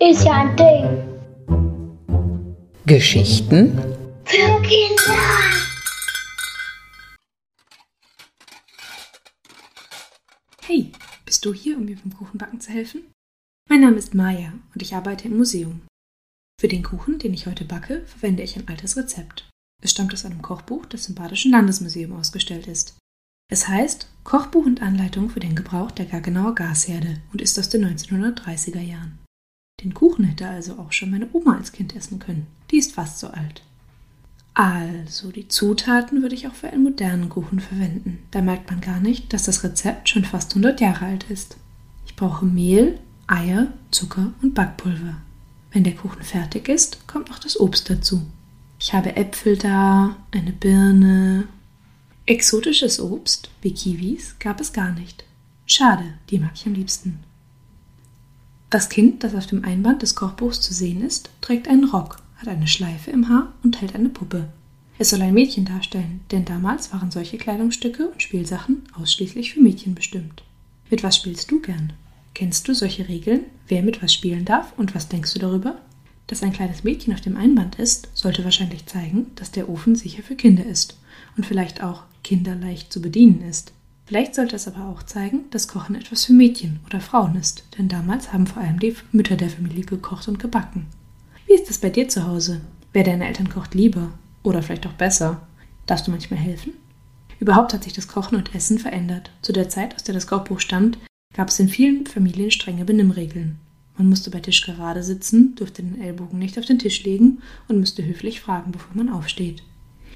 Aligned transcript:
Ist 0.00 0.24
ja 0.24 0.32
ein 0.32 0.56
Ding. 0.56 0.86
Geschichten 2.86 3.78
Für 4.24 4.62
Kinder. 4.62 5.16
Hey, 10.64 10.90
bist 11.26 11.44
du 11.44 11.52
hier, 11.52 11.76
um 11.76 11.84
mir 11.84 11.96
beim 11.96 12.14
Kuchenbacken 12.16 12.60
zu 12.60 12.70
helfen? 12.70 13.12
Mein 13.68 13.82
Name 13.82 13.96
ist 13.96 14.14
Maja 14.14 14.54
und 14.74 14.80
ich 14.80 14.94
arbeite 14.94 15.28
im 15.28 15.36
Museum. 15.36 15.82
Für 16.58 16.68
den 16.68 16.82
Kuchen, 16.82 17.18
den 17.18 17.34
ich 17.34 17.46
heute 17.46 17.66
backe, 17.66 18.06
verwende 18.06 18.42
ich 18.42 18.56
ein 18.56 18.66
altes 18.68 18.96
Rezept. 18.96 19.50
Es 19.82 19.90
stammt 19.90 20.14
aus 20.14 20.24
einem 20.24 20.40
Kochbuch, 20.40 20.86
das 20.86 21.08
im 21.08 21.14
Badischen 21.14 21.50
Landesmuseum 21.50 22.12
ausgestellt 22.12 22.66
ist. 22.68 22.96
Es 23.48 23.68
heißt 23.68 24.08
Kochbuch 24.24 24.66
und 24.66 24.82
Anleitung 24.82 25.30
für 25.30 25.38
den 25.38 25.54
Gebrauch 25.54 25.92
der 25.92 26.06
Gaggenauer 26.06 26.56
Gasherde 26.56 27.20
und 27.32 27.40
ist 27.40 27.58
aus 27.58 27.68
den 27.68 27.84
1930er 27.84 28.80
Jahren. 28.80 29.18
Den 29.82 29.94
Kuchen 29.94 30.24
hätte 30.24 30.48
also 30.48 30.78
auch 30.78 30.90
schon 30.90 31.10
meine 31.10 31.28
Oma 31.32 31.56
als 31.56 31.70
Kind 31.70 31.94
essen 31.94 32.18
können. 32.18 32.48
Die 32.70 32.78
ist 32.78 32.92
fast 32.92 33.20
so 33.20 33.28
alt. 33.28 33.62
Also, 34.54 35.30
die 35.30 35.48
Zutaten 35.48 36.22
würde 36.22 36.34
ich 36.34 36.48
auch 36.48 36.54
für 36.54 36.70
einen 36.70 36.82
modernen 36.82 37.28
Kuchen 37.28 37.60
verwenden. 37.60 38.20
Da 38.30 38.40
merkt 38.40 38.70
man 38.70 38.80
gar 38.80 39.00
nicht, 39.00 39.32
dass 39.32 39.44
das 39.44 39.62
Rezept 39.62 40.08
schon 40.08 40.24
fast 40.24 40.52
100 40.52 40.80
Jahre 40.80 41.04
alt 41.04 41.30
ist. 41.30 41.58
Ich 42.06 42.16
brauche 42.16 42.46
Mehl, 42.46 42.98
Eier, 43.26 43.68
Zucker 43.90 44.32
und 44.40 44.54
Backpulver. 44.54 45.18
Wenn 45.72 45.84
der 45.84 45.94
Kuchen 45.94 46.22
fertig 46.22 46.68
ist, 46.68 47.06
kommt 47.06 47.28
noch 47.28 47.38
das 47.38 47.60
Obst 47.60 47.90
dazu. 47.90 48.22
Ich 48.80 48.94
habe 48.94 49.14
Äpfel 49.14 49.56
da, 49.58 50.16
eine 50.32 50.52
Birne. 50.52 51.48
Exotisches 52.28 52.98
Obst, 52.98 53.50
wie 53.62 53.72
Kiwis, 53.72 54.34
gab 54.40 54.60
es 54.60 54.72
gar 54.72 54.90
nicht. 54.90 55.22
Schade, 55.64 56.14
die 56.28 56.40
mag 56.40 56.50
ich 56.56 56.66
am 56.66 56.74
liebsten. 56.74 57.20
Das 58.68 58.88
Kind, 58.88 59.22
das 59.22 59.36
auf 59.36 59.46
dem 59.46 59.64
Einband 59.64 60.02
des 60.02 60.16
Kochbuchs 60.16 60.60
zu 60.60 60.74
sehen 60.74 61.04
ist, 61.04 61.30
trägt 61.40 61.68
einen 61.68 61.84
Rock, 61.84 62.16
hat 62.38 62.48
eine 62.48 62.66
Schleife 62.66 63.12
im 63.12 63.28
Haar 63.28 63.52
und 63.62 63.80
hält 63.80 63.94
eine 63.94 64.08
Puppe. 64.08 64.48
Es 64.98 65.10
soll 65.10 65.22
ein 65.22 65.34
Mädchen 65.34 65.66
darstellen, 65.66 66.18
denn 66.32 66.44
damals 66.44 66.92
waren 66.92 67.12
solche 67.12 67.38
Kleidungsstücke 67.38 68.08
und 68.08 68.20
Spielsachen 68.20 68.82
ausschließlich 69.00 69.54
für 69.54 69.60
Mädchen 69.60 69.94
bestimmt. 69.94 70.42
Mit 70.90 71.04
was 71.04 71.18
spielst 71.18 71.48
du 71.52 71.60
gern? 71.60 71.92
Kennst 72.34 72.66
du 72.66 72.74
solche 72.74 73.06
Regeln, 73.06 73.44
wer 73.68 73.84
mit 73.84 74.02
was 74.02 74.12
spielen 74.12 74.44
darf 74.44 74.76
und 74.76 74.96
was 74.96 75.06
denkst 75.06 75.32
du 75.34 75.38
darüber? 75.38 75.80
Dass 76.26 76.42
ein 76.42 76.52
kleines 76.52 76.82
Mädchen 76.82 77.14
auf 77.14 77.20
dem 77.20 77.36
Einband 77.36 77.76
ist, 77.76 78.08
sollte 78.14 78.42
wahrscheinlich 78.42 78.86
zeigen, 78.86 79.26
dass 79.36 79.52
der 79.52 79.68
Ofen 79.68 79.94
sicher 79.94 80.24
für 80.24 80.34
Kinder 80.34 80.66
ist 80.66 80.96
und 81.36 81.46
vielleicht 81.46 81.84
auch 81.84 82.02
kinderleicht 82.26 82.92
zu 82.92 83.00
bedienen 83.00 83.40
ist. 83.48 83.72
Vielleicht 84.04 84.34
sollte 84.34 84.56
es 84.56 84.66
aber 84.66 84.88
auch 84.88 85.04
zeigen, 85.04 85.44
dass 85.52 85.68
Kochen 85.68 85.94
etwas 85.94 86.24
für 86.24 86.32
Mädchen 86.32 86.80
oder 86.84 87.00
Frauen 87.00 87.36
ist, 87.36 87.64
denn 87.78 87.86
damals 87.86 88.32
haben 88.32 88.48
vor 88.48 88.62
allem 88.62 88.80
die 88.80 88.96
Mütter 89.12 89.36
der 89.36 89.48
Familie 89.48 89.84
gekocht 89.84 90.26
und 90.26 90.40
gebacken. 90.40 90.86
Wie 91.46 91.54
ist 91.54 91.70
es 91.70 91.78
bei 91.78 91.88
dir 91.88 92.08
zu 92.08 92.26
Hause? 92.26 92.62
Wer 92.92 93.04
deine 93.04 93.28
Eltern 93.28 93.48
kocht 93.48 93.74
lieber 93.74 94.10
oder 94.42 94.60
vielleicht 94.60 94.88
auch 94.88 94.92
besser? 94.92 95.46
Darfst 95.86 96.08
du 96.08 96.10
manchmal 96.10 96.40
helfen? 96.40 96.72
Überhaupt 97.38 97.72
hat 97.72 97.84
sich 97.84 97.92
das 97.92 98.08
Kochen 98.08 98.36
und 98.36 98.56
Essen 98.56 98.80
verändert. 98.80 99.30
Zu 99.42 99.52
der 99.52 99.68
Zeit, 99.68 99.94
aus 99.94 100.02
der 100.02 100.14
das 100.14 100.26
Kochbuch 100.26 100.58
stammt, 100.58 100.98
gab 101.32 101.48
es 101.48 101.60
in 101.60 101.68
vielen 101.68 102.06
Familien 102.06 102.50
strenge 102.50 102.84
Benimmregeln. 102.84 103.60
Man 103.96 104.08
musste 104.08 104.30
bei 104.30 104.40
Tisch 104.40 104.62
gerade 104.62 105.04
sitzen, 105.04 105.54
durfte 105.54 105.82
den 105.82 106.00
Ellbogen 106.00 106.40
nicht 106.40 106.58
auf 106.58 106.64
den 106.64 106.80
Tisch 106.80 107.04
legen 107.04 107.38
und 107.68 107.78
müsste 107.78 108.04
höflich 108.04 108.40
fragen, 108.40 108.72
bevor 108.72 108.96
man 108.96 109.10
aufsteht. 109.10 109.62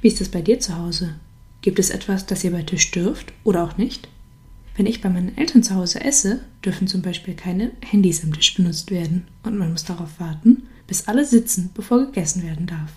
Wie 0.00 0.08
ist 0.08 0.20
das 0.20 0.28
bei 0.28 0.42
dir 0.42 0.58
zu 0.58 0.76
Hause? 0.76 1.14
Gibt 1.62 1.78
es 1.78 1.90
etwas, 1.90 2.26
das 2.26 2.42
ihr 2.42 2.52
bei 2.52 2.62
Tisch 2.62 2.90
dürft 2.90 3.32
oder 3.44 3.64
auch 3.64 3.76
nicht? 3.76 4.08
Wenn 4.76 4.86
ich 4.86 5.02
bei 5.02 5.10
meinen 5.10 5.36
Eltern 5.36 5.62
zu 5.62 5.74
Hause 5.74 6.00
esse, 6.00 6.40
dürfen 6.64 6.86
zum 6.86 7.02
Beispiel 7.02 7.34
keine 7.34 7.72
Handys 7.82 8.24
am 8.24 8.32
Tisch 8.32 8.54
benutzt 8.54 8.90
werden 8.90 9.26
und 9.42 9.58
man 9.58 9.70
muss 9.72 9.84
darauf 9.84 10.18
warten, 10.18 10.62
bis 10.86 11.06
alle 11.06 11.24
sitzen, 11.26 11.70
bevor 11.74 12.06
gegessen 12.06 12.42
werden 12.42 12.66
darf. 12.66 12.92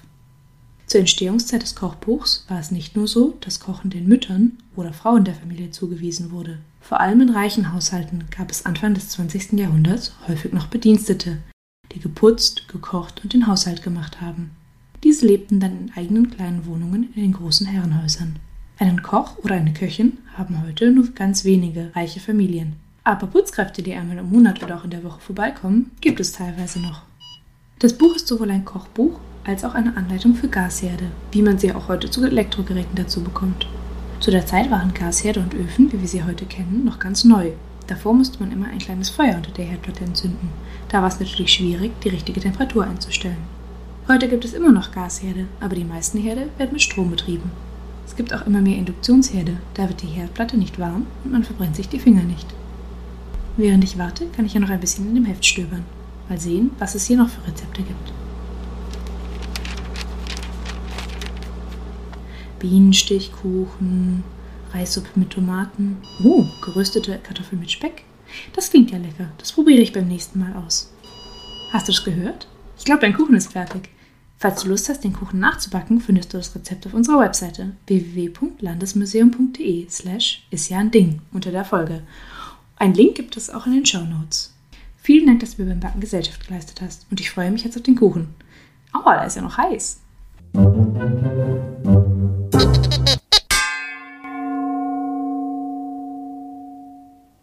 Zur 0.88 1.02
Entstehungszeit 1.02 1.62
des 1.62 1.76
Kochbuchs 1.76 2.46
war 2.48 2.60
es 2.60 2.72
nicht 2.72 2.96
nur 2.96 3.08
so, 3.08 3.38
dass 3.42 3.60
Kochen 3.60 3.90
den 3.90 4.08
Müttern 4.08 4.60
oder 4.76 4.94
Frauen 4.94 5.26
der 5.26 5.36
Familie 5.36 5.72
zugewiesen 5.72 6.32
wurde. 6.32 6.60
Vor 6.80 7.02
allem 7.02 7.22
in 7.22 7.30
reichen 7.30 7.74
Haushalten 7.74 8.26
gab 8.30 8.52
es 8.52 8.66
Anfang 8.66 8.94
des 8.94 9.10
20. 9.10 9.54
Jahrhunderts 9.54 10.14
häufig 10.28 10.54
noch 10.54 10.68
Bedienstete, 10.68 11.40
die 11.94 12.00
geputzt, 12.00 12.68
gekocht 12.68 13.22
und 13.24 13.34
den 13.34 13.48
Haushalt 13.48 13.84
gemacht 13.84 14.22
haben. 14.22 14.52
Diese 15.04 15.26
lebten 15.26 15.60
dann 15.60 15.78
in 15.78 15.92
eigenen 15.96 16.30
kleinen 16.30 16.66
Wohnungen 16.66 17.12
in 17.14 17.22
den 17.22 17.34
großen 17.34 17.68
Herrenhäusern. 17.68 18.40
Einen 18.80 19.04
Koch 19.04 19.38
oder 19.44 19.56
eine 19.56 19.72
Köchin 19.72 20.18
haben 20.36 20.64
heute 20.66 20.90
nur 20.90 21.08
ganz 21.14 21.46
wenige 21.46 21.92
reiche 21.96 22.20
Familien. 22.20 22.76
Aber 23.04 23.28
Putzkräfte, 23.28 23.84
die 23.84 23.94
einmal 23.94 24.18
im 24.18 24.32
Monat 24.32 24.64
oder 24.64 24.78
auch 24.78 24.84
in 24.84 24.90
der 24.90 25.04
Woche 25.04 25.20
vorbeikommen, 25.20 25.92
gibt 26.02 26.20
es 26.20 26.32
teilweise 26.32 26.80
noch. 26.80 27.04
Das 27.80 27.94
Buch 27.94 28.16
ist 28.16 28.28
sowohl 28.28 28.50
ein 28.50 28.66
Kochbuch 28.66 29.20
als 29.44 29.64
auch 29.64 29.76
eine 29.76 29.96
Anleitung 29.96 30.34
für 30.34 30.48
Gasherde, 30.48 31.06
wie 31.32 31.44
man 31.44 31.60
sie 31.60 31.72
auch 31.72 31.88
heute 31.88 32.10
zu 32.10 32.24
Elektrogeräten 32.24 32.96
dazu 32.96 33.22
bekommt. 33.22 33.68
Zu 34.20 34.32
der 34.32 34.46
Zeit 34.46 34.72
waren 34.72 34.94
Gasherde 34.94 35.42
und 35.42 35.54
Öfen, 35.54 35.92
wie 35.92 36.02
wir 36.02 36.08
sie 36.08 36.24
heute 36.24 36.46
kennen, 36.46 36.84
noch 36.84 36.98
ganz 36.98 37.26
neu. 37.26 37.52
Davor 37.88 38.14
musste 38.14 38.40
man 38.40 38.52
immer 38.52 38.68
ein 38.68 38.80
kleines 38.80 39.10
Feuer 39.10 39.36
unter 39.36 39.52
der 39.52 39.66
Herdplatte 39.66 40.06
entzünden. 40.06 40.50
Da 40.90 41.02
war 41.02 41.10
es 41.10 41.20
natürlich 41.20 41.54
schwierig, 41.54 41.92
die 42.02 42.10
richtige 42.10 42.40
Temperatur 42.40 42.86
einzustellen. 42.86 43.44
Heute 44.08 44.28
gibt 44.28 44.46
es 44.46 44.54
immer 44.54 44.72
noch 44.72 44.92
Gasherde, 44.92 45.48
aber 45.60 45.76
die 45.76 45.84
meisten 45.84 46.18
Herde 46.18 46.48
werden 46.58 46.72
mit 46.72 46.82
Strom 46.82 47.12
betrieben. 47.12 47.52
Es 48.06 48.16
gibt 48.16 48.34
auch 48.34 48.46
immer 48.46 48.62
mehr 48.62 48.78
Induktionsherde, 48.78 49.58
da 49.74 49.88
wird 49.88 50.02
die 50.02 50.08
Herdplatte 50.08 50.58
nicht 50.58 50.80
warm 50.80 51.08
und 51.24 51.32
man 51.32 51.44
verbrennt 51.44 51.76
sich 51.76 51.90
die 51.90 52.00
Finger 52.00 52.24
nicht. 52.24 52.48
Während 53.58 53.84
ich 53.84 53.98
warte, 53.98 54.28
kann 54.28 54.46
ich 54.46 54.54
ja 54.54 54.60
noch 54.60 54.70
ein 54.70 54.80
bisschen 54.80 55.08
in 55.08 55.16
dem 55.16 55.26
Heft 55.26 55.46
stöbern. 55.46 55.86
Mal 56.28 56.40
sehen, 56.40 56.72
was 56.80 56.96
es 56.96 57.06
hier 57.06 57.18
noch 57.18 57.30
für 57.30 57.46
Rezepte 57.48 57.84
gibt. 57.84 58.14
Bienenstichkuchen, 62.60 64.24
Reissuppe 64.74 65.10
mit 65.16 65.32
Tomaten. 65.32 65.98
Oh, 66.24 66.46
geröstete 66.64 67.20
Kartoffeln 67.22 67.60
mit 67.60 67.72
Speck. 67.72 68.04
Das 68.54 68.70
klingt 68.70 68.92
ja 68.92 68.98
lecker. 68.98 69.30
Das 69.38 69.52
probiere 69.52 69.82
ich 69.82 69.94
beim 69.94 70.08
nächsten 70.08 70.40
Mal 70.40 70.54
aus. 70.66 70.92
Hast 71.72 71.88
du 71.88 71.92
es 71.92 72.04
gehört? 72.04 72.48
Ich 72.78 72.86
glaube, 72.86 73.02
dein 73.02 73.14
Kuchen 73.14 73.36
ist 73.36 73.52
fertig. 73.52 73.90
Falls 74.44 74.62
du 74.62 74.68
Lust 74.68 74.90
hast, 74.90 75.06
den 75.06 75.14
Kuchen 75.14 75.40
nachzubacken, 75.40 76.02
findest 76.02 76.34
du 76.34 76.38
das 76.38 76.54
Rezept 76.54 76.86
auf 76.86 76.94
unserer 76.94 77.22
Webseite 77.22 77.78
www.landesmuseum.de 77.88 79.90
slash 79.90 80.46
ist 80.52 80.68
ja 80.68 80.80
ein 80.80 80.92
Ding 80.92 81.22
unter 81.32 81.50
der 81.50 81.64
Folge. 81.64 82.02
Ein 82.76 82.94
Link 82.94 83.16
gibt 83.16 83.38
es 83.38 83.50
auch 83.50 83.68
in 83.68 83.72
den 83.72 83.86
Show 83.86 84.04
Notes. 84.04 84.54
Vielen 84.98 85.28
Dank, 85.28 85.40
dass 85.40 85.56
du 85.56 85.64
mir 85.64 85.70
beim 85.70 85.80
Backen 85.80 86.02
Gesellschaft 86.02 86.46
geleistet 86.46 86.82
hast 86.82 87.06
und 87.10 87.22
ich 87.22 87.32
freue 87.32 87.52
mich 87.52 87.64
jetzt 87.64 87.78
auf 87.78 87.84
den 87.84 87.96
Kuchen. 87.96 88.36
Aua, 88.92 89.16
der 89.16 89.28
ist 89.28 89.38
ja 89.38 89.44
noch 89.44 89.58
heiß. 89.58 90.02